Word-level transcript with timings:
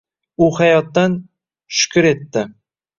U 0.45 0.47
hayotdan... 0.59 1.19
shukur 1.81 2.13
etdi. 2.17 2.49